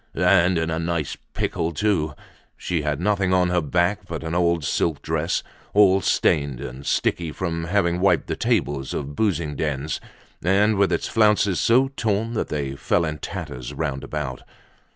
[0.15, 2.15] And in a nice pickle too!
[2.57, 5.43] She had nothing on her back but an old silk dress,
[5.75, 10.01] all stained and sticky from having wiped the tables of boozing dens,
[10.43, 14.41] and with its flounces so torn that they fell in tatters round about.